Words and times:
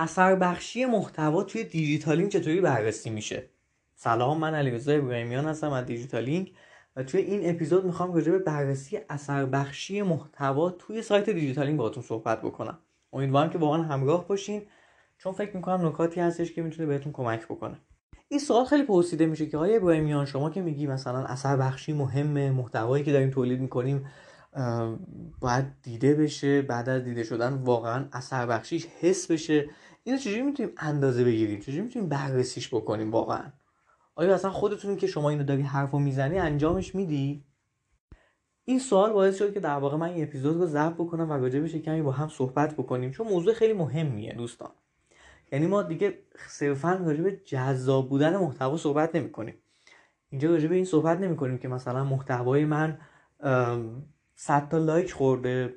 اثر 0.00 0.34
بخشی 0.34 0.84
محتوا 0.84 1.42
توی 1.42 1.64
دیجیتالینگ 1.64 2.30
چطوری 2.30 2.60
بررسی 2.60 3.10
میشه؟ 3.10 3.44
سلام 3.94 4.38
من 4.38 4.54
علیرضا 4.54 4.92
ابراهیمیان 4.92 5.44
هستم 5.44 5.72
از 5.72 5.86
دیجیتالینگ 5.86 6.52
و 6.96 7.02
توی 7.02 7.20
این 7.20 7.50
اپیزود 7.50 7.84
می‌خوام 7.84 8.14
راجع 8.14 8.32
به 8.32 8.38
بررسی 8.38 8.98
اثر 9.08 9.46
بخشی 9.46 10.02
محتوا 10.02 10.70
توی 10.70 11.02
سایت 11.02 11.30
دیجیتالینگ 11.30 11.78
باهاتون 11.78 12.02
صحبت 12.02 12.42
بکنم. 12.42 12.78
امیدوارم 13.12 13.50
که 13.50 13.58
واقعا 13.58 13.82
همراه 13.82 14.28
باشین. 14.28 14.62
چون 15.18 15.32
فکر 15.32 15.56
می‌کنم 15.56 15.86
نکاتی 15.86 16.20
هستش 16.20 16.52
که 16.52 16.62
می‌تونه 16.62 16.86
بهتون 16.88 17.12
کمک 17.12 17.44
بکنه. 17.44 17.76
این 18.28 18.40
سوال 18.40 18.64
خیلی 18.64 18.82
پرسیده 18.82 19.26
میشه 19.26 19.46
که 19.46 19.58
آیا 19.58 19.76
ابراهیمیان 19.76 20.26
شما 20.26 20.50
که 20.50 20.62
میگی 20.62 20.86
مثلا 20.86 21.24
اثر 21.24 21.56
بخشی 21.56 21.92
مهمه 21.92 22.50
محتوایی 22.50 23.04
که 23.04 23.12
داریم 23.12 23.30
تولید 23.30 23.60
می‌کنیم 23.60 24.06
باید 25.40 25.64
دیده 25.82 26.14
بشه 26.14 26.62
بعد 26.62 26.88
از 26.88 27.04
دیده 27.04 27.22
شدن 27.22 27.52
واقعا 27.52 28.04
اثر 28.12 28.46
بخشیش 28.46 28.86
حس 29.00 29.30
بشه. 29.30 29.70
اینو 30.02 30.18
چجوری 30.18 30.42
می‌تونیم 30.42 30.72
اندازه 30.76 31.24
بگیریم؟ 31.24 31.60
چجوری 31.60 31.80
می‌تونیم 31.80 32.08
بررسیش 32.08 32.74
بکنیم 32.74 33.10
واقعا؟ 33.10 33.52
آیا 34.14 34.34
اصلا 34.34 34.50
خودتون 34.50 34.96
که 34.96 35.06
شما 35.06 35.30
اینو 35.30 35.44
داری 35.44 35.62
حرفو 35.62 35.98
می‌زنی 35.98 36.38
انجامش 36.38 36.94
میدی؟ 36.94 37.44
این 38.64 38.78
سوال 38.78 39.12
باعث 39.12 39.38
شد 39.38 39.54
که 39.54 39.60
در 39.60 39.76
واقع 39.76 39.96
من 39.96 40.08
این 40.08 40.22
اپیزود 40.22 40.56
رو 40.56 40.66
ضبط 40.66 40.94
بکنم 40.94 41.30
و 41.30 41.32
راجع 41.32 41.60
بهش 41.60 41.74
کمی 41.74 42.02
با 42.02 42.12
هم 42.12 42.28
صحبت 42.28 42.74
بکنیم. 42.74 43.10
چون 43.10 43.26
موضوع 43.26 43.54
خیلی 43.54 43.72
مهمیه 43.72 44.32
دوستان. 44.32 44.70
یعنی 45.52 45.66
ما 45.66 45.82
دیگه 45.82 46.18
صرفا 46.48 46.92
راجع 46.92 47.22
به 47.22 47.36
جذاب 47.36 48.08
بودن 48.08 48.36
محتوا 48.36 48.76
صحبت 48.76 49.14
نمی 49.14 49.30
کنیم 49.32 49.54
اینجا 50.30 50.50
راجع 50.50 50.68
به 50.68 50.74
این 50.74 50.84
صحبت 50.84 51.20
نمی 51.20 51.36
کنیم 51.36 51.58
که 51.58 51.68
مثلا 51.68 52.04
محتوای 52.04 52.64
من 52.64 52.98
100 54.34 54.68
تا 54.68 54.78
لایک 54.78 55.12
خورده 55.12 55.74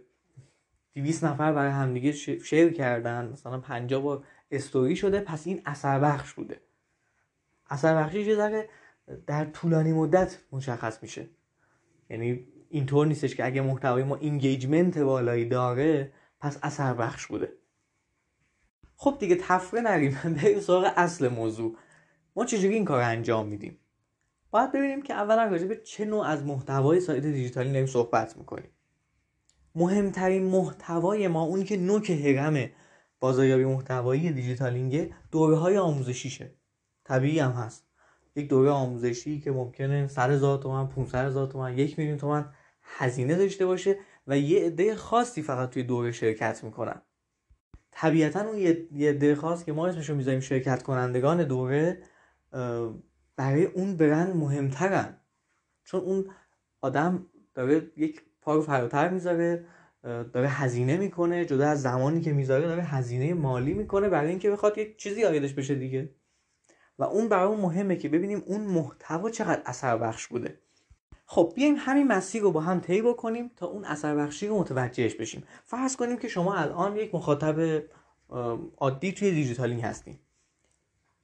200 0.96 1.24
نفر 1.24 1.54
برای 1.54 1.72
همدیگه 1.72 2.12
share 2.12 2.74
کردن 2.74 3.30
مثلا 3.34 3.60
50 3.60 4.02
بار 4.02 4.24
استوری 4.52 4.96
شده 4.96 5.20
پس 5.20 5.48
این 5.48 5.62
اثر 5.66 6.00
بخش 6.00 6.34
بوده. 6.34 6.62
اثر 7.70 7.96
بخشی 7.96 8.70
در 9.28 9.46
طولانی 9.46 9.94
مدت 9.94 10.38
مشخص 10.52 11.04
میشه. 11.04 11.30
یعنی 12.10 12.48
اینطور 12.70 13.08
نیستش 13.08 13.36
که 13.36 13.46
اگه 13.46 13.62
محتوای 13.62 14.04
ما 14.04 14.16
engagement 14.16 14.98
بالایی 14.98 15.46
داره 15.46 16.12
پس 16.40 16.60
اثر 16.64 16.94
بخش 16.94 17.28
بوده. 17.28 17.54
خب 18.96 19.18
دیگه 19.20 19.36
طفره 19.42 19.82
نریم 19.82 20.18
بریم 20.42 20.60
سراغ 20.60 20.94
اصل 20.96 21.28
موضوع. 21.28 21.76
ما 22.36 22.46
چجوری 22.46 22.74
این 22.74 22.86
کار 22.86 23.02
انجام 23.02 23.48
میدیم؟ 23.48 23.78
باید 24.52 24.72
ببینیم 24.72 25.02
که 25.02 25.14
اولا 25.14 25.44
راجع 25.44 25.68
به 25.68 25.76
چه 25.76 26.06
نوع 26.06 26.26
از 26.26 26.44
محتوای 26.44 27.00
سایت 27.00 27.24
دیجیتالی 27.24 27.72
داریم 27.72 27.86
صحبت 27.86 28.38
می‌کنیم. 28.38 28.70
مهمترین 29.76 30.44
محتوای 30.44 31.28
ما 31.28 31.44
اونی 31.44 31.64
که 31.64 31.78
نوک 31.78 32.10
هرم 32.10 32.70
بازاریابی 33.20 33.66
محتوایی 33.66 34.32
دیجیتالینگ 34.32 35.14
دوره 35.32 35.56
های 35.56 35.78
آموزشیشه. 35.78 36.52
طبیعی 37.04 37.40
هم 37.40 37.52
هست. 37.52 37.88
یک 38.36 38.50
دوره 38.50 38.70
آموزشی 38.70 39.40
که 39.40 39.52
ممکنه 39.52 40.08
سر 40.08 40.32
هزار 40.32 40.58
تومن 40.58 40.88
500 40.88 41.26
هزار 41.26 41.48
تومن 41.48 41.78
یک 41.78 42.00
میلیون 42.00 42.18
تومن 42.18 42.54
هزینه 42.82 43.36
داشته 43.36 43.66
باشه 43.66 43.98
و 44.28 44.38
یه 44.38 44.66
عده 44.66 44.96
خاصی 44.96 45.42
فقط 45.42 45.70
توی 45.70 45.84
دوره 45.84 46.12
شرکت 46.12 46.64
می‌کنن. 46.64 47.02
طبیعتا 47.92 48.42
اون 48.42 48.58
یه 48.58 49.10
عده 49.10 49.36
خاص 49.36 49.64
که 49.64 49.74
ما 49.74 49.88
اسمشو 49.88 50.16
می‌ذاریم 50.16 50.40
شرکت 50.40 50.84
کنندگان 50.84 51.44
دوره 51.44 52.04
برای 53.36 53.66
اون 53.66 53.98
برند 53.98 54.36
مهمترن. 54.36 55.18
چون 55.84 56.02
اون 56.02 56.30
آدم 56.82 57.26
داره 57.54 57.92
یک 57.98 58.22
پارو 58.44 58.62
فراتر 58.62 59.10
می‌ذاره 59.10 59.66
داره 60.04 60.48
هزینه 60.48 60.98
می‌کنه 60.98 61.46
جدا 61.46 61.68
از 61.68 61.82
زمانی 61.82 62.22
که 62.22 62.34
می‌ذاره 62.34 62.68
داره 62.68 62.84
هزینه 62.84 63.34
مالی 63.34 63.74
می‌کنه 63.74 64.10
برای 64.10 64.30
اینکه 64.30 64.52
بخواد 64.52 64.78
یک 64.78 64.98
چیزی 64.98 65.24
آیدش 65.24 65.54
بشه 65.54 65.76
دیگه. 65.76 66.10
و 67.00 67.04
اون 67.04 67.30
برای 67.30 67.56
مهمه 67.56 67.96
که 67.96 68.10
ببینیم 68.10 68.44
اون 68.46 68.62
محتوا 68.62 69.30
چقدر 69.30 69.62
اثر 69.66 69.98
بخش 69.98 70.28
بوده. 70.28 70.60
خب 71.26 71.54
بیایم 71.56 71.76
همین 71.78 72.08
مسیر 72.08 72.42
رو 72.42 72.52
با 72.52 72.62
هم 72.62 72.80
طی 72.80 73.02
بکنیم 73.02 73.52
تا 73.56 73.66
اون 73.66 73.86
اثر 73.86 74.16
بخشی 74.16 74.48
رو 74.48 74.60
متوجهش 74.60 75.16
بشیم. 75.16 75.44
فرض 75.66 75.96
کنیم 75.96 76.18
که 76.18 76.28
شما 76.28 76.56
الان 76.56 76.98
یک 76.98 77.16
مخاطب 77.16 77.84
عادی 78.78 79.12
توی 79.12 79.32
دیجیتالینگ 79.32 79.82
هستین. 79.82 80.20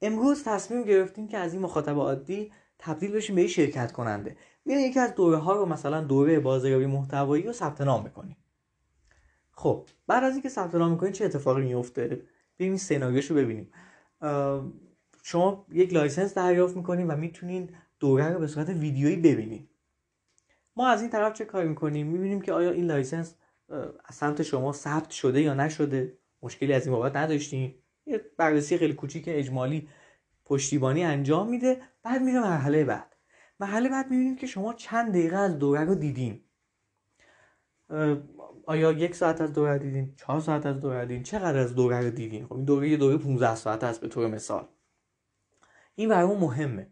امروز 0.02 0.44
تصمیم 0.44 0.82
گرفتیم 0.82 1.28
که 1.28 1.38
از 1.38 1.52
این 1.52 1.62
مخاطب 1.62 1.96
عادی 1.96 2.52
تبدیل 2.78 3.12
بشیم 3.12 3.36
به 3.36 3.46
شرکت 3.46 3.92
کننده. 3.92 4.36
میان 4.70 4.82
یکی 4.82 4.98
از 4.98 5.14
دوره 5.14 5.36
ها 5.36 5.52
رو 5.52 5.66
مثلا 5.66 6.00
دوره 6.00 6.40
بازاریابی 6.40 6.86
محتوایی 6.86 7.42
رو 7.42 7.52
ثبت 7.52 7.80
نام 7.80 8.04
می‌کنیم 8.04 8.36
خب 9.52 9.86
بعد 10.06 10.24
از 10.24 10.32
اینکه 10.32 10.48
ثبت 10.48 10.74
نام 10.74 10.90
می‌کنید 10.90 11.12
چه 11.12 11.24
اتفاقی 11.24 11.62
میفته 11.62 12.06
بیایم 12.56 12.72
این 12.72 12.76
سناریوشو 12.76 13.34
ببینیم. 13.34 13.72
شما 15.22 15.66
یک 15.72 15.94
license 15.94 16.34
دریافت 16.34 16.76
می‌کنین 16.76 17.06
و 17.06 17.16
می‌تونین 17.16 17.70
دوره 18.00 18.32
رو 18.32 18.40
به 18.40 18.46
صورت 18.46 18.68
ویدیویی 18.68 19.16
ببینید 19.16 19.68
ما 20.76 20.88
از 20.88 21.00
این 21.00 21.10
طرف 21.10 21.32
چه 21.32 21.44
کاری 21.44 21.68
می‌کنیم؟ 21.68 22.06
می‌بینیم 22.06 22.40
که 22.40 22.52
آیا 22.52 22.70
این 22.70 22.86
license 22.86 23.34
از 24.04 24.14
سمت 24.14 24.42
شما 24.42 24.72
ثبت 24.72 25.10
شده 25.10 25.42
یا 25.42 25.54
نشده؟ 25.54 26.18
مشکلی 26.42 26.72
از 26.72 26.86
این 26.86 26.96
بابت 26.96 27.16
نداشتیم 27.16 27.74
یه 28.06 28.20
بررسی 28.36 28.78
خیلی 28.78 28.94
کوچیک 28.94 29.24
اجمالی 29.26 29.88
پشتیبانی 30.44 31.04
انجام 31.04 31.48
میده 31.48 31.82
بعد 32.02 32.22
میره 32.22 32.40
مرحله 32.40 32.84
بعد. 32.84 33.16
مرحله 33.60 33.88
بعد 33.88 34.10
می‌بینیم 34.10 34.36
که 34.36 34.46
شما 34.46 34.74
چند 34.74 35.10
دقیقه 35.10 35.36
از 35.36 35.58
دوره 35.58 35.84
رو 35.84 35.94
دیدین. 35.94 36.40
آیا 38.66 38.92
یک 38.92 39.14
ساعت 39.14 39.40
از 39.40 39.52
دوره 39.52 39.78
دیدین؟ 39.78 40.14
چهار 40.16 40.40
ساعت 40.40 40.66
از 40.66 40.80
دوره 40.80 41.06
دیدین؟ 41.06 41.22
چقدر 41.22 41.58
از 41.58 41.74
دوره 41.74 42.00
رو 42.00 42.10
دیدین؟ 42.10 42.46
خب 42.46 42.52
این 42.52 42.64
دوره 42.64 42.88
یه 42.88 42.96
دوره 42.96 43.16
15 43.16 43.54
ساعت 43.54 43.84
است 43.84 44.00
به 44.00 44.08
طور 44.08 44.28
مثال. 44.28 44.68
این 45.94 46.08
برای 46.08 46.36
مهمه. 46.36 46.86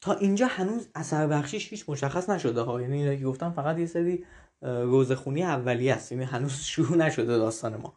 تا 0.00 0.12
اینجا 0.14 0.46
هنوز 0.46 0.88
اثر 0.94 1.26
بخشیش 1.26 1.70
هیچ 1.70 1.88
مشخص 1.88 2.30
نشده 2.30 2.60
ها. 2.60 2.80
یعنی 2.80 3.02
اینا 3.02 3.16
که 3.16 3.24
گفتم 3.24 3.52
فقط 3.52 3.78
یه 3.78 3.86
سری 3.86 4.24
روزخونی 4.62 5.42
اولیه 5.42 5.94
است. 5.94 6.12
یعنی 6.12 6.24
هنوز 6.24 6.60
شروع 6.72 6.96
نشده 6.96 7.38
داستان 7.38 7.76
ما. 7.76 7.94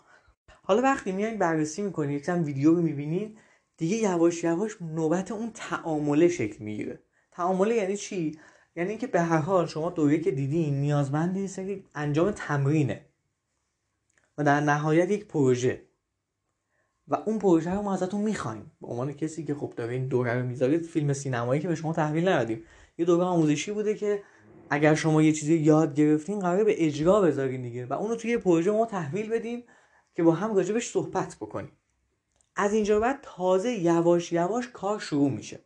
حالا 0.63 0.81
وقتی 0.81 1.11
میایین 1.11 1.39
بررسی 1.39 1.81
می‌کنید 1.81 2.21
یکم 2.21 2.43
ویدیو 2.43 2.73
رو 2.73 2.81
می‌بینید 2.81 3.37
دیگه 3.77 3.97
یواش 3.97 4.43
یواش 4.43 4.81
نوبت 4.81 5.31
اون 5.31 5.51
تعامله 5.53 6.27
شکل 6.27 6.63
می‌گیره. 6.63 6.99
تعامله 7.31 7.75
یعنی 7.75 7.97
چی؟ 7.97 8.39
یعنی 8.75 8.89
اینکه 8.89 9.07
به 9.07 9.21
هر 9.21 9.37
حال 9.37 9.67
شما 9.67 9.89
دوره 9.89 10.19
که 10.19 10.31
دیدین 10.31 10.81
نیازمند 10.81 11.37
یه 11.37 11.47
سری 11.47 11.85
انجام 11.95 12.31
تمرینه. 12.31 13.05
و 14.37 14.43
در 14.43 14.59
نهایت 14.59 15.11
یک 15.11 15.27
پروژه. 15.27 15.81
و 17.07 17.15
اون 17.15 17.39
پروژه 17.39 17.73
رو 17.73 17.81
ما 17.81 17.93
ازتون 17.93 18.21
می‌خوایم. 18.21 18.71
به 18.81 18.87
عنوان 18.87 19.13
کسی 19.13 19.45
که 19.45 19.55
خب 19.55 19.73
داره 19.75 19.93
این 19.93 20.07
دوره 20.07 20.33
رو 20.33 20.45
می‌ذارید 20.45 20.85
فیلم 20.85 21.13
سینمایی 21.13 21.61
که 21.61 21.67
به 21.67 21.75
شما 21.75 21.93
تحویل 21.93 22.27
ندادیم. 22.27 22.63
یه 22.97 23.05
دوره 23.05 23.23
آموزشی 23.23 23.71
بوده 23.71 23.95
که 23.95 24.23
اگر 24.69 24.95
شما 24.95 25.21
یه 25.21 25.31
چیزی 25.31 25.57
یاد 25.57 25.95
گرفتین 25.95 26.39
قراره 26.39 26.63
به 26.63 26.85
اجرا 26.85 27.21
بذارین 27.21 27.61
دیگه. 27.61 27.85
و 27.85 27.93
اونو 27.93 28.15
توی 28.15 28.37
پروژه 28.37 28.71
ما 28.71 28.85
تحویل 28.85 29.29
بدیم 29.29 29.63
که 30.15 30.23
با 30.23 30.31
هم 30.31 30.55
راجبش 30.55 30.89
صحبت 30.89 31.35
بکنیم. 31.35 31.71
از 32.55 32.73
اینجا 32.73 32.99
بعد 32.99 33.19
تازه 33.21 33.71
یواش 33.71 34.31
یواش 34.31 34.69
کار 34.69 34.99
شروع 34.99 35.31
میشه. 35.31 35.59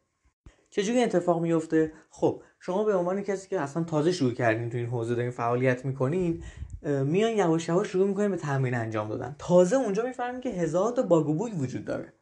چجوری 0.75 1.03
اتفاق 1.03 1.41
میفته 1.41 1.91
خب 2.09 2.41
شما 2.59 2.83
به 2.83 2.95
عنوان 2.95 3.21
کسی 3.21 3.49
که 3.49 3.59
اصلا 3.59 3.83
تازه 3.83 4.11
شروع 4.11 4.33
کردین 4.33 4.69
تو 4.69 4.77
این 4.77 4.85
حوزه 4.85 5.15
دارین 5.15 5.31
فعالیت 5.31 5.85
می‌کنین 5.85 6.43
میان 6.81 7.31
یواش 7.31 7.69
یواش 7.69 7.87
شروع 7.87 8.07
می‌کنین 8.07 8.31
به 8.31 8.37
تمرین 8.37 8.73
انجام 8.73 9.09
دادن. 9.09 9.35
تازه 9.39 9.75
اونجا 9.75 10.03
می‌فهمین 10.03 10.41
که 10.41 10.49
هزار 10.49 10.91
تا 10.91 11.01
باگ 11.01 11.27
وجود 11.61 11.85
داره. 11.85 12.13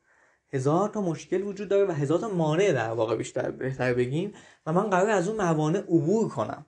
هزار 0.53 0.89
تا 0.89 1.01
مشکل 1.01 1.41
وجود 1.41 1.69
داره 1.69 1.85
و 1.85 1.91
هزار 1.91 2.19
تا 2.19 2.29
مانع 2.29 2.71
در 2.71 2.89
واقع 2.89 3.15
بیشتر 3.15 3.51
بهتر 3.51 3.93
بگیم 3.93 4.33
و 4.65 4.73
من 4.73 4.89
قرار 4.89 5.09
از 5.09 5.27
اون 5.27 5.37
موانع 5.37 5.79
عبور 5.79 6.29
کنم. 6.29 6.65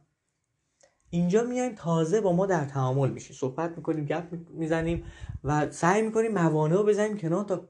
اینجا 1.09 1.43
میایم 1.43 1.75
تازه 1.75 2.21
با 2.21 2.33
ما 2.33 2.45
در 2.45 2.65
تعامل 2.65 3.09
میشیم. 3.09 3.35
صحبت 3.35 3.77
می‌کنیم 3.77 4.05
گپ 4.05 4.23
می‌زنیم 4.49 5.03
و 5.43 5.71
سعی 5.71 6.01
می‌کنیم 6.01 6.31
موانع 6.31 6.75
رو 6.75 6.83
بزنیم 6.83 7.17
کنار 7.17 7.43
تا 7.43 7.69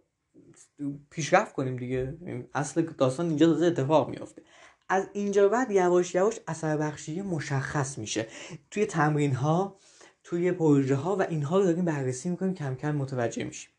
پیشرفت 1.10 1.54
کنیم 1.54 1.78
دیگه. 1.78 2.18
اصل 2.54 2.82
داستان 2.82 3.28
اینجا 3.28 3.46
تازه 3.46 3.66
اتفاق 3.66 4.10
میافته. 4.10 4.42
از 4.90 5.10
اینجا 5.14 5.50
بعد 5.50 5.72
یواش 5.72 6.16
یواش 6.16 6.40
اثر 6.48 6.78
بخشی 6.78 7.22
مشخص 7.22 7.98
میشه. 7.98 8.28
توی 8.72 8.86
تمرین 8.86 9.34
ها 9.34 9.80
توی 10.24 10.52
پروژه 10.52 10.96
ها 10.96 11.16
و 11.16 11.22
اینها 11.22 11.58
رو 11.58 11.64
داریم 11.64 11.86
بررسی 11.86 12.30
می‌کنیم 12.30 12.54
کم 12.54 12.76
کم 12.76 12.96
متوجه 12.96 13.44
میشیم. 13.44 13.72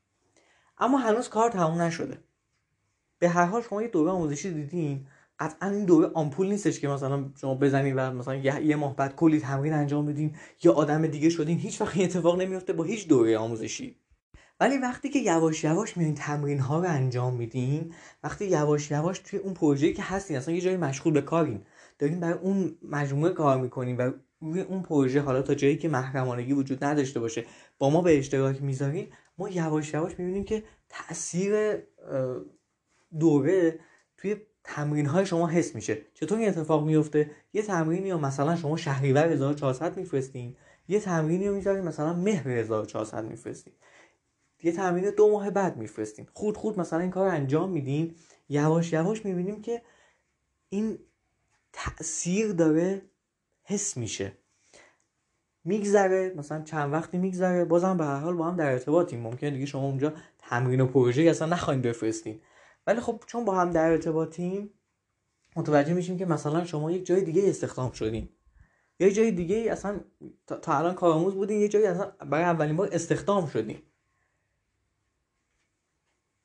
اما 0.79 0.99
هنوز 0.99 1.29
کار 1.29 1.51
تموم 1.51 1.83
نشده. 1.83 2.19
به 3.19 3.29
هر 3.29 3.45
حال 3.45 3.63
شما 3.63 3.83
یه 3.83 3.89
دوره 3.89 4.11
آموزشی 4.11 4.51
دیدین. 4.51 5.07
قطعا 5.39 5.71
این 5.71 5.85
دوره 5.85 6.11
آمپول 6.15 6.49
نیستش 6.49 6.81
که 6.81 6.89
مثلا 6.89 7.31
شما 7.41 7.55
بزنین 7.55 7.97
و 7.97 8.13
مثلا 8.13 8.35
یه 8.35 8.77
ماه 8.77 8.97
بعد 8.97 9.17
کلی 9.17 9.41
تمرین 9.41 9.73
انجام 9.73 10.07
بدین 10.07 10.37
یا 10.63 10.73
آدم 10.73 11.07
دیگه 11.07 11.31
شدین. 11.31 11.59
هیچ 11.59 11.81
وقت 11.81 11.99
اتفاق 12.01 12.41
نمیفته 12.41 12.73
با 12.73 12.85
هیچ 12.85 13.09
دوره 13.09 13.39
آموزشی. 13.39 13.97
ولی 14.61 14.79
وقتی 14.79 15.09
که 15.09 15.19
یواش 15.19 15.65
یواش 15.65 15.97
میایین 15.97 16.15
تمرین 16.15 16.59
ها 16.59 16.81
رو 16.81 16.89
انجام 16.89 17.35
میدین 17.35 17.95
وقتی 18.25 18.47
یواش 18.47 18.91
یواش 18.91 19.19
توی 19.19 19.39
اون 19.39 19.55
پروژه‌ای 19.55 19.95
که 19.95 20.03
هستین 20.03 20.37
اصلا 20.37 20.55
یه 20.55 20.61
جایی 20.61 20.77
مشغول 20.77 21.13
به 21.13 21.21
کارین. 21.23 21.63
دارین 21.99 22.21
برای 22.21 22.39
اون 22.39 22.79
مجموعه 22.83 23.33
کار 23.33 23.61
می‌کنین 23.61 23.97
و 23.97 24.13
روی 24.41 24.61
اون 24.61 24.83
پروژه 24.83 25.21
حالا 25.21 25.43
تا 25.43 25.55
جایی 25.55 25.77
که 25.77 25.89
محرمانگی 25.89 26.53
وجود 26.53 26.85
نداشته 26.85 27.21
باشه 27.21 27.45
با 27.79 27.91
ما 27.91 28.03
به 28.03 28.19
اشتراک 28.19 28.63
می‌ذارین 28.63 29.07
ما 29.39 29.49
یواش 29.49 29.95
یواش 29.95 30.19
می‌بینیم 30.19 30.45
که 30.45 30.63
تاثیر 30.89 31.79
دوره 33.21 33.81
توی 34.17 34.37
تمرین 34.65 35.07
های 35.07 35.27
شما 35.27 35.49
حس 35.49 35.75
میشه. 35.75 35.99
چطور 36.15 36.39
این 36.39 36.49
اتفاق 36.49 36.87
میفته 36.87 37.31
یه 37.53 37.63
تمرینی 37.63 38.09
یا 38.09 38.19
مثلا 38.19 38.57
شما 38.57 38.77
شهریور 38.77 39.29
1400 39.29 39.97
میفرستین 39.97 40.57
یه 40.89 41.01
تمرینی 41.01 41.49
رو 41.49 41.55
می‌ذارین 41.55 41.85
مثلا 41.85 42.13
مهر 42.13 42.49
1400 42.49 43.25
میفرستین. 43.25 43.73
یه 44.67 44.73
تمرین 44.73 45.11
دو 45.11 45.31
ماه 45.31 45.51
بعد 45.51 45.77
میفرستین 45.77 46.27
خود 46.33 46.57
خود 46.57 46.81
مثلا 46.81 46.99
این 46.99 47.11
کار 47.11 47.29
انجام 47.29 47.71
میدین 47.71 48.15
یواش 48.49 48.93
یواش 48.93 49.25
می‌بینیم 49.25 49.63
که 49.63 49.83
این 50.69 50.99
تاثیر 51.73 52.53
داره 52.53 53.03
حس 53.65 53.97
میشه. 53.97 54.33
میگذره 55.65 56.35
مثلا 56.37 56.63
چند 56.63 56.93
وقتی 56.93 57.19
میگذره 57.19 57.65
بازم 57.65 57.97
به 57.97 58.05
هر 58.05 58.19
حال 58.19 58.35
با 58.35 58.45
هم 58.45 58.57
در 58.57 58.73
ارتباطیم. 58.73 59.21
ممکن 59.21 59.51
دیگه 59.51 59.67
شما 59.67 59.87
اونجا 59.87 60.13
تمرین 60.39 60.81
و 60.81 60.87
پروژه 60.87 61.23
اصلا 61.23 61.49
نخواین 61.49 61.83
بفرستین. 61.83 62.41
ولی 62.87 63.01
خب 63.01 63.23
چون 63.27 63.45
با 63.45 63.55
هم 63.55 63.71
در 63.71 63.91
ارتباطیم 63.91 64.71
متوجه 65.57 65.95
میشیم 65.95 66.19
که 66.19 66.27
مثلا 66.27 66.65
شما 66.65 66.91
یک 66.91 67.07
جای 67.07 67.21
دیگه 67.21 67.49
استخدام 67.49 67.93
شدین. 67.93 68.29
یه 69.01 69.13
جای 69.13 69.31
دیگه 69.31 69.57
اصلا 69.57 70.01
تا, 70.47 70.79
الان 70.79 70.95
کارآموز 70.95 71.35
بودین 71.35 71.61
یه 71.61 71.69
جایی 71.69 71.87
اصلا 71.87 72.11
برای 72.11 72.45
اولین 72.45 72.77
بار 72.77 72.89
استخدام 72.93 73.47
شدین. 73.47 73.79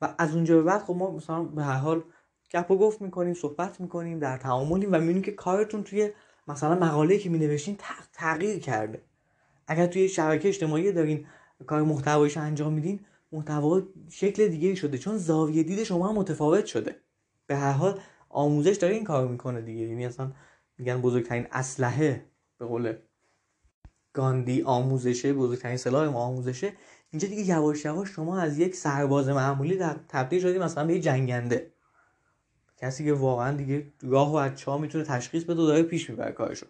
و 0.01 0.15
از 0.17 0.35
اونجا 0.35 0.55
به 0.55 0.63
بعد 0.63 0.81
خب 0.81 0.95
ما 0.95 1.11
مثلا 1.11 1.43
به 1.43 1.63
هر 1.63 1.77
حال 1.77 2.03
گپ 2.53 2.71
و 2.71 2.77
گفت 2.77 3.01
می‌کنیم 3.01 3.33
صحبت 3.33 3.81
می‌کنیم 3.81 4.19
در 4.19 4.37
تعاملیم 4.37 4.89
و 4.91 4.97
می‌بینیم 4.99 5.21
که 5.21 5.31
کارتون 5.31 5.83
توی 5.83 6.09
مثلا 6.47 6.75
مقاله 6.75 7.17
که 7.17 7.29
مینوشتین 7.29 7.77
تغییر 8.13 8.59
کرده. 8.59 9.01
اگر 9.67 9.85
توی 9.85 10.09
شبکه 10.09 10.47
اجتماعی 10.47 10.91
دارین 10.91 11.25
کار 11.67 11.81
محتوایش 11.81 12.37
انجام 12.37 12.73
میدین 12.73 12.99
محتوا 13.31 13.81
شکل 14.09 14.47
دیگه 14.47 14.75
شده 14.75 14.97
چون 14.97 15.17
زاویه 15.17 15.63
دید 15.63 15.83
شما 15.83 16.13
متفاوت 16.13 16.65
شده. 16.65 16.95
به 17.47 17.55
هر 17.55 17.71
حال 17.71 17.99
آموزش 18.29 18.75
داره 18.75 18.93
این 18.93 19.03
کار 19.03 19.27
می‌کنه 19.27 19.61
دیگه. 19.61 19.81
یعنی 19.81 20.05
اصلا 20.05 20.31
میگن 20.77 21.01
بزرگترین 21.01 21.47
اسلحه 21.51 22.25
به 22.57 22.65
قول 22.65 22.93
گاندی 24.13 24.61
آموزشه 24.61 25.33
بزرگترین 25.33 25.77
سلاح 25.77 26.15
آموزشه. 26.15 26.73
اینجا 27.11 27.27
دیگه 27.27 27.43
یواش 27.43 27.85
یواش 27.85 28.09
شما 28.09 28.39
از 28.39 28.59
یک 28.59 28.75
سرباز 28.75 29.29
معمولی 29.29 29.77
تبدیل 30.09 30.41
شدی 30.41 30.59
مثلا 30.59 30.85
به 30.85 30.93
یک 30.93 31.03
جنگنده. 31.03 31.71
کسی 32.77 33.05
که 33.05 33.13
واقعا 33.13 33.57
دیگه 33.57 33.87
راه 34.01 34.31
و 34.31 34.35
اچا 34.35 34.77
می‌تونه 34.77 35.03
تشخیص 35.03 35.43
بده 35.43 35.61
و 35.61 35.65
داره 35.65 35.83
پیش 35.83 36.09
می‌بره 36.09 36.31
کارشو. 36.31 36.65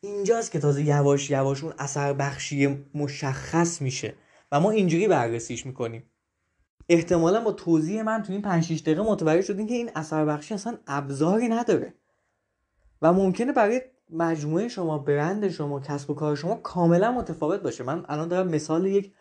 اینجاست 0.00 0.50
که 0.50 0.58
تازه 0.58 0.82
یواش 0.82 1.30
یواش 1.30 1.64
اون 1.64 1.72
اثر 1.78 2.12
بخشی 2.12 2.84
مشخص 2.94 3.82
میشه 3.82 4.14
و 4.52 4.60
ما 4.60 4.70
اینجوری 4.70 5.08
بررسیش 5.08 5.66
می‌کنیم. 5.66 6.10
احتمالا 6.88 7.40
با 7.40 7.52
توضیح 7.52 8.02
من 8.02 8.22
تو 8.22 8.32
این 8.32 8.42
5 8.42 8.64
6 8.64 8.80
دقیقه 8.80 9.02
متوجه 9.02 9.42
شدین 9.42 9.66
که 9.66 9.74
این 9.74 9.90
اثر 9.94 10.24
بخشی 10.24 10.54
اصلا 10.54 10.78
ابزاری 10.86 11.48
نداره 11.48 11.94
و 13.02 13.12
ممکنه 13.12 13.52
برای 13.52 13.82
مجموعه 14.10 14.68
شما 14.68 14.98
برند 14.98 15.48
شما 15.48 15.80
کسب 15.80 16.10
و 16.10 16.14
کار 16.14 16.36
شما 16.36 16.54
کاملا 16.54 17.12
متفاوت 17.12 17.60
باشه. 17.60 17.84
من 17.84 18.04
الان 18.08 18.28
دارم 18.28 18.48
مثال 18.48 18.86
یک 18.86 19.12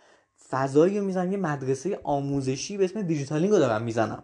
فضایی 0.50 1.00
رو 1.00 1.06
می‌زنم 1.06 1.32
یه 1.32 1.38
مدرسه 1.38 2.00
آموزشی 2.04 2.78
به 2.78 2.86
اسم 2.86 3.02
دیجیتالینگ 3.02 3.52
رو 3.54 3.60
دارم 3.60 3.82
می‌زنم. 3.82 4.24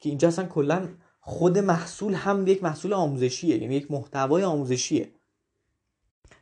که 0.00 0.08
اینجا 0.08 0.28
اصلا 0.28 0.46
کلا 0.46 0.88
خود 1.20 1.58
محصول 1.58 2.14
هم 2.14 2.46
یک 2.46 2.62
محصول 2.62 2.92
آموزشیه 2.92 3.56
یعنی 3.62 3.74
یک 3.74 3.90
محتوای 3.90 4.42
آموزشیه. 4.42 5.12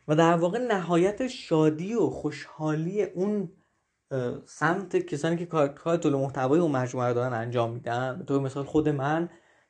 و 0.09 0.17
در 0.17 0.37
واقع 0.37 0.59
نهایت 0.59 1.27
شادی 1.27 1.95
و 1.95 2.07
خوشحالی 2.07 3.03
اون 3.03 3.53
سمت 4.47 4.97
کسانی 4.97 5.37
که 5.37 5.47
کار, 5.47 5.69
کار 5.69 5.97
تولید 5.97 6.19
محتوای 6.19 6.61
اون 6.61 6.71
مجموعه 6.71 7.09
رو 7.09 7.15
دارن 7.15 7.33
انجام 7.33 7.73
میدن 7.73 8.19
به 8.19 8.25
طور 8.25 8.41
مثال 8.41 8.65
خود 8.65 8.89
من 8.89 9.29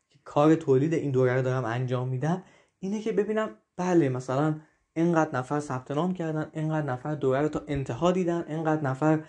که 0.09 0.19
کار 0.25 0.55
تولید 0.55 0.95
این 0.95 1.11
دوره 1.11 1.35
رو 1.35 1.43
دارم 1.43 1.65
انجام 1.65 2.09
میدم 2.09 2.45
اینه 2.79 3.01
که 3.01 3.13
ببینم 3.13 3.57
بله 3.77 4.09
مثلا 4.09 4.61
اینقدر 4.95 5.39
نفر 5.39 5.61
ثبت 5.61 5.91
نام 5.91 6.15
کردن 6.15 6.51
اینقدر 6.53 6.87
نفر 6.87 7.15
دوره 7.15 7.41
رو 7.41 7.49
تا 7.49 7.63
انتها 7.69 8.13
دیدن 8.13 8.45
اینقدر 8.49 8.83
نفر 8.83 9.25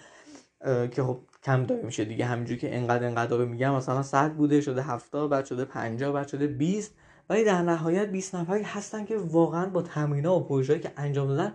که 0.92 1.04
خب 1.04 1.20
کم 1.44 1.64
داره 1.64 1.82
میشه 1.82 2.06
دیگه. 2.06 2.26
همینجوری 2.26 2.60
که 2.60 2.76
اینقدر 2.76 3.06
اینقدر 3.06 3.38
رو 3.38 3.46
میگم 3.46 3.76
مثلا 3.76 4.04
100 4.04 4.34
بوده 4.34 4.62
شده 4.62 4.82
70 4.82 5.30
بعد 5.30 5.46
شده 5.46 5.66
50 5.66 6.14
بعد 6.14 6.28
شده 6.28 6.48
20 6.48 6.96
ولی 7.30 7.44
در 7.44 7.62
نهایت 7.62 8.10
20 8.10 8.36
نفری 8.36 8.64
هستن 8.64 9.06
که 9.06 9.18
واقعا 9.18 9.66
با 9.66 9.82
تمرین‌ها 9.82 10.40
و 10.40 10.44
پروژه‌ای 10.44 10.80
که 10.80 10.92
انجام 10.98 11.28
دادن 11.28 11.54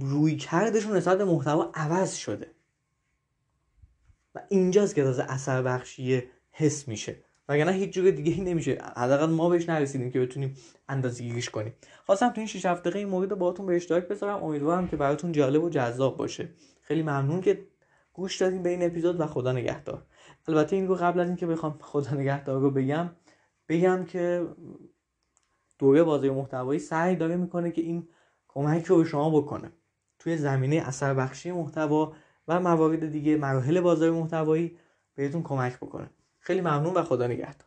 روی 0.00 0.36
کردشون 0.36 0.96
نسبت 0.96 1.20
محتوا 1.20 1.70
عوض 1.74 2.14
شده. 2.14 2.50
و 4.34 4.40
اینجاست 4.48 4.94
که 4.94 5.02
تازه 5.04 5.22
اثر 5.28 5.62
بخشی 5.62 6.22
حس 6.50 6.88
میشه. 6.88 7.25
وگرنه 7.48 7.72
هیچ 7.72 7.94
جور 7.94 8.10
دیگه 8.10 8.32
ای 8.32 8.40
نمیشه. 8.40 8.78
حداقل 8.96 9.30
ما 9.30 9.48
بهش 9.48 9.68
نرسیدیم 9.68 10.10
که 10.10 10.20
بتونیم 10.20 10.56
اندازه‌گیریش 10.88 11.50
کنیم. 11.50 11.74
خواستم 12.04 12.28
تو 12.28 12.34
این 12.40 12.46
6 12.46 12.66
7 12.66 12.80
دقیقه 12.82 12.98
این 12.98 13.08
مورد 13.08 13.38
باهاتون 13.38 13.66
به 13.66 13.76
اشتراک 13.76 14.08
بذارم. 14.08 14.44
امیدوارم 14.44 14.88
که 14.88 14.96
براتون 14.96 15.32
جالب 15.32 15.64
و 15.64 15.70
جذاب 15.70 16.16
باشه. 16.16 16.48
خیلی 16.80 17.02
ممنون 17.02 17.40
که 17.40 17.66
گوش 18.12 18.36
دادین 18.36 18.62
به 18.62 18.70
این 18.70 18.82
اپیزود 18.82 19.20
و 19.20 19.26
خدا 19.26 19.52
نگهدار. 19.52 20.06
البته 20.48 20.76
این 20.76 20.88
رو 20.88 20.94
قبل 20.94 21.20
از 21.20 21.26
اینکه 21.26 21.46
بخوام 21.46 21.78
خدا 21.80 22.10
نگهدار 22.10 22.60
رو 22.60 22.70
بگم 22.70 23.10
بگم 23.68 24.04
که 24.04 24.46
دوره 25.78 26.02
بازی 26.02 26.30
محتوایی 26.30 26.80
سعی 26.80 27.16
داره 27.16 27.36
می‌کنه 27.36 27.70
که 27.70 27.82
این 27.82 28.08
کمک 28.48 28.84
رو 28.84 28.96
به 28.96 29.04
شما 29.04 29.40
بکنه. 29.40 29.72
توی 30.18 30.36
زمینه 30.36 30.76
اثر 30.76 31.14
بخشی 31.14 31.52
محتوا 31.52 32.12
و 32.48 32.60
موارد 32.60 33.10
دیگه 33.10 33.36
مراحل 33.36 33.80
بازار 33.80 34.10
محتوایی 34.10 34.78
بهتون 35.14 35.42
کمک 35.42 35.76
بکنه. 35.76 36.10
خیلی 36.46 36.60
ممنون 36.60 36.94
و 36.94 37.02
خدا 37.02 37.26
نگهدار. 37.26 37.65